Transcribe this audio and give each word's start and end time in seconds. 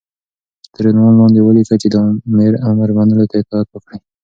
تر 0.73 0.83
عنوان 0.91 1.13
لاندې 1.19 1.39
وليكه 1.43 1.75
چې 1.81 1.87
دآمر 1.93 2.53
امر 2.69 2.89
منلو 2.97 3.25
ته 3.31 3.35
اطاعت 3.41 3.67
وايي 3.71 3.97